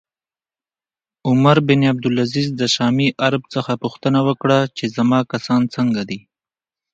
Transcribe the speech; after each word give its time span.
عمر 1.29 1.57
بن 1.67 1.81
عبدالعزیز 1.91 2.47
د 2.59 2.61
شامي 2.75 3.07
عرب 3.25 3.43
څخه 3.53 3.71
پوښتنه 3.83 4.19
وکړه 4.27 4.59
چې 4.77 4.85
زما 4.95 5.19
کسان 5.33 5.61
څنګه 5.75 6.01
دي 6.09 6.19